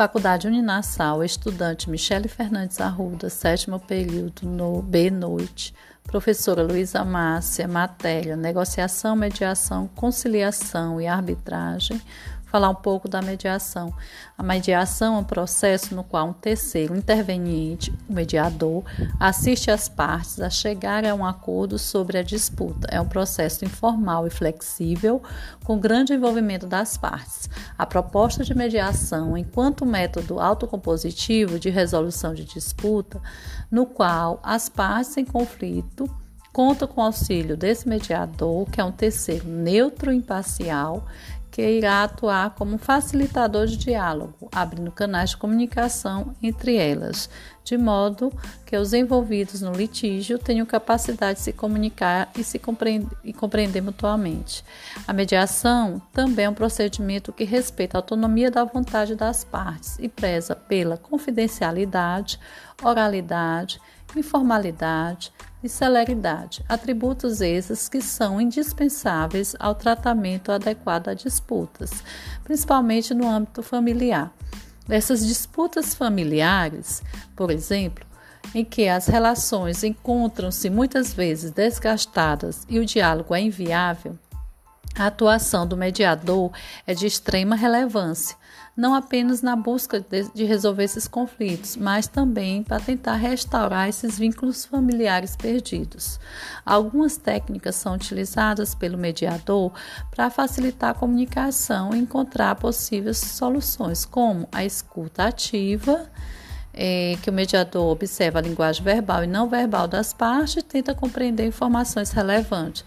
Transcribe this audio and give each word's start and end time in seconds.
Faculdade 0.00 0.46
Uninassal, 0.46 1.22
estudante 1.22 1.90
Michele 1.90 2.26
Fernandes 2.26 2.80
Arruda, 2.80 3.28
sétimo 3.28 3.78
período 3.78 4.48
no 4.48 4.80
B 4.80 5.10
Noite. 5.10 5.74
Professora 6.04 6.62
Luísa 6.62 7.04
Márcia, 7.04 7.68
matéria 7.68 8.34
Negociação, 8.34 9.14
Mediação, 9.14 9.88
Conciliação 9.88 11.02
e 11.02 11.06
Arbitragem 11.06 12.00
falar 12.50 12.68
um 12.68 12.74
pouco 12.74 13.08
da 13.08 13.22
mediação. 13.22 13.94
A 14.36 14.42
mediação 14.42 15.14
é 15.14 15.18
um 15.18 15.24
processo 15.24 15.94
no 15.94 16.02
qual 16.02 16.28
um 16.28 16.32
terceiro 16.32 16.96
interveniente, 16.96 17.94
o 18.08 18.12
mediador, 18.12 18.82
assiste 19.18 19.70
as 19.70 19.88
partes 19.88 20.40
a 20.40 20.50
chegar 20.50 21.04
a 21.04 21.14
um 21.14 21.24
acordo 21.24 21.78
sobre 21.78 22.18
a 22.18 22.22
disputa. 22.22 22.88
É 22.90 23.00
um 23.00 23.06
processo 23.06 23.64
informal 23.64 24.26
e 24.26 24.30
flexível, 24.30 25.22
com 25.64 25.78
grande 25.78 26.12
envolvimento 26.12 26.66
das 26.66 26.96
partes. 26.96 27.48
A 27.78 27.86
proposta 27.86 28.42
de 28.42 28.54
mediação, 28.54 29.36
enquanto 29.36 29.86
método 29.86 30.40
autocompositivo 30.40 31.58
de 31.58 31.70
resolução 31.70 32.34
de 32.34 32.44
disputa, 32.44 33.20
no 33.70 33.86
qual 33.86 34.40
as 34.42 34.68
partes 34.68 35.16
em 35.16 35.24
conflito 35.24 36.10
conta 36.52 36.86
com 36.86 37.00
o 37.00 37.04
auxílio 37.04 37.56
desse 37.56 37.88
mediador, 37.88 38.68
que 38.70 38.80
é 38.80 38.84
um 38.84 38.92
terceiro 38.92 39.48
neutro 39.48 40.12
e 40.12 40.16
imparcial, 40.16 41.06
que 41.50 41.62
irá 41.62 42.04
atuar 42.04 42.50
como 42.50 42.78
facilitador 42.78 43.66
de 43.66 43.76
diálogo, 43.76 44.48
abrindo 44.52 44.92
canais 44.92 45.30
de 45.30 45.36
comunicação 45.36 46.32
entre 46.40 46.76
elas, 46.76 47.28
de 47.64 47.76
modo 47.76 48.32
que 48.64 48.76
os 48.76 48.92
envolvidos 48.92 49.60
no 49.60 49.72
litígio 49.72 50.38
tenham 50.38 50.64
capacidade 50.64 51.38
de 51.38 51.44
se 51.44 51.52
comunicar 51.52 52.30
e 52.36 52.44
se 52.44 52.58
compreender, 52.58 53.16
e 53.24 53.32
compreender 53.32 53.80
mutuamente. 53.80 54.64
A 55.06 55.12
mediação 55.12 56.00
também 56.12 56.44
é 56.44 56.48
um 56.48 56.54
procedimento 56.54 57.32
que 57.32 57.44
respeita 57.44 57.98
a 57.98 58.00
autonomia 58.00 58.50
da 58.50 58.64
vontade 58.64 59.16
das 59.16 59.42
partes 59.42 59.98
e 59.98 60.08
preza 60.08 60.54
pela 60.54 60.96
confidencialidade, 60.96 62.38
oralidade, 62.80 63.80
informalidade, 64.16 65.32
e 65.62 65.68
celeridade, 65.68 66.64
atributos 66.68 67.40
esses 67.40 67.88
que 67.88 68.00
são 68.00 68.40
indispensáveis 68.40 69.54
ao 69.58 69.74
tratamento 69.74 70.50
adequado 70.50 71.08
a 71.08 71.14
disputas, 71.14 71.90
principalmente 72.42 73.12
no 73.14 73.28
âmbito 73.28 73.62
familiar. 73.62 74.32
Essas 74.88 75.24
disputas 75.26 75.94
familiares, 75.94 77.02
por 77.36 77.50
exemplo, 77.50 78.04
em 78.54 78.64
que 78.64 78.88
as 78.88 79.06
relações 79.06 79.84
encontram-se 79.84 80.68
muitas 80.70 81.12
vezes 81.12 81.50
desgastadas 81.50 82.66
e 82.68 82.78
o 82.78 82.86
diálogo 82.86 83.34
é 83.34 83.40
inviável, 83.40 84.18
a 84.96 85.06
atuação 85.06 85.66
do 85.66 85.76
mediador 85.76 86.50
é 86.86 86.94
de 86.94 87.06
extrema 87.06 87.54
relevância, 87.54 88.36
não 88.76 88.94
apenas 88.94 89.42
na 89.42 89.54
busca 89.54 90.00
de, 90.00 90.44
resolver 90.44 90.84
esses 90.84 91.06
conflitos, 91.06 91.76
mas 91.76 92.06
também 92.06 92.62
para 92.62 92.80
tentar 92.80 93.14
restaurar 93.14 93.88
esses 93.88 94.18
vínculos 94.18 94.64
familiares 94.64 95.36
perdidos. 95.36 96.18
Algumas 96.64 97.16
técnicas 97.16 97.76
são 97.76 97.94
utilizadas 97.94 98.74
pelo 98.74 98.98
mediador 98.98 99.72
para 100.10 100.30
facilitar 100.30 100.90
a 100.90 100.94
comunicação 100.94 101.94
e 101.94 101.98
encontrar 101.98 102.54
possíveis 102.56 103.18
soluções, 103.18 104.04
como 104.04 104.48
a 104.50 104.64
escuta 104.64 105.24
ativa 105.24 106.10
é, 106.72 107.16
que 107.22 107.30
o 107.30 107.32
mediador 107.32 107.90
observa 107.90 108.38
a 108.38 108.42
linguagem 108.42 108.82
verbal 108.82 109.24
e 109.24 109.26
não 109.26 109.48
verbal 109.48 109.88
das 109.88 110.12
partes 110.12 110.56
e 110.56 110.62
tenta 110.62 110.94
compreender 110.94 111.46
informações 111.46 112.10
relevantes. 112.10 112.84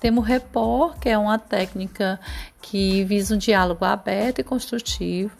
Temos 0.00 0.22
o 0.22 0.26
repor, 0.26 0.98
que 0.98 1.08
é 1.08 1.16
uma 1.16 1.38
técnica 1.38 2.20
que 2.60 3.04
visa 3.04 3.34
um 3.34 3.38
diálogo 3.38 3.84
aberto 3.84 4.40
e 4.40 4.44
construtivo, 4.44 5.32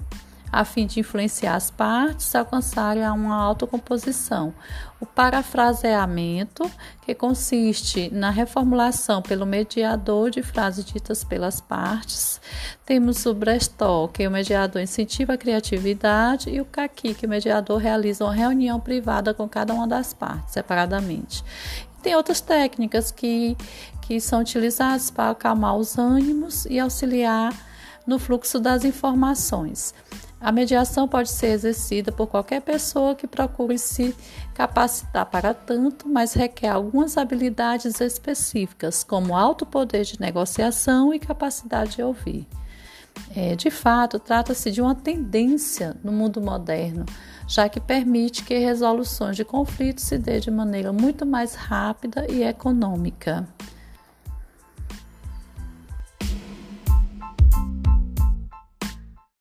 a 0.55 0.64
fim 0.64 0.86
de 0.86 1.00
influenciar 1.00 1.56
as 1.56 1.70
partes 1.70 2.34
a 2.34 2.40
alcançarem 2.40 3.02
uma 3.08 3.34
autocomposição. 3.34 4.55
O 5.01 5.06
parafraseamento, 5.06 6.70
que 7.05 7.14
consiste 7.14 8.08
na 8.12 8.30
reformulação 8.30 9.20
pelo 9.20 9.45
mediador 9.45 10.30
de 10.30 10.42
frases 10.42 10.84
ditas 10.84 11.24
pelas 11.24 11.61
partes. 11.61 12.40
Temos 12.86 13.27
o 13.27 13.34
brainstorm, 13.34 14.11
que 14.12 14.27
o 14.27 14.30
mediador 14.30 14.80
incentiva 14.80 15.34
a 15.34 15.39
criatividade, 15.39 16.51
e 16.51 16.61
o 16.61 16.64
caqui, 16.64 17.14
que 17.14 17.27
o 17.27 17.29
mediador 17.29 17.79
realiza 17.79 18.24
uma 18.24 18.33
reunião 18.33 18.79
privada 18.79 19.34
com 19.34 19.48
cada 19.48 19.74
uma 19.74 19.89
das 19.89 20.14
partes, 20.14 20.55
separadamente. 20.55 21.45
Tem 22.00 22.14
outras 22.14 22.40
técnicas 22.40 23.11
que, 23.11 23.56
que 24.02 24.20
são 24.20 24.40
utilizadas 24.40 25.11
para 25.11 25.30
acalmar 25.30 25.74
os 25.77 25.98
ânimos 25.98 26.64
e 26.67 26.79
auxiliar 26.79 27.52
no 28.06 28.18
fluxo 28.18 28.61
das 28.61 28.84
informações. 28.84 29.95
A 30.44 30.52
mediação 30.52 31.08
pode 31.08 31.30
ser 31.30 31.46
exercida 31.46 32.12
por 32.12 32.27
qualquer 32.27 32.60
pessoa 32.60 33.14
que 33.14 33.27
procure 33.27 33.78
se 33.78 34.14
capacitar 34.52 35.24
para 35.24 35.55
tanto, 35.55 36.06
mas 36.06 36.34
requer 36.34 36.68
algumas 36.68 37.16
habilidades 37.16 37.98
específicas, 37.98 39.02
como 39.02 39.34
alto 39.34 39.64
poder 39.64 40.05
de 40.05 40.20
negociação 40.20 41.14
e 41.14 41.18
capacidade 41.18 41.96
de 41.96 42.02
ouvir. 42.02 42.46
É, 43.34 43.56
de 43.56 43.70
fato, 43.70 44.18
trata-se 44.18 44.70
de 44.70 44.82
uma 44.82 44.94
tendência 44.94 45.96
no 46.05 46.12
mundo 46.12 46.42
moderno, 46.42 47.06
já 47.48 47.66
que 47.66 47.80
permite 47.80 48.44
que 48.44 48.58
resoluções 48.58 49.36
de 49.36 49.46
conflitos 49.46 50.05
se 50.05 50.18
dê 50.18 50.40
de 50.40 50.50
maneira 50.50 50.92
muito 50.92 51.24
mais 51.24 51.55
rápida 51.55 52.30
e 52.30 52.42
econômica. 52.42 53.48